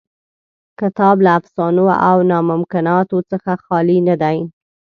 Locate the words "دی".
4.21-4.37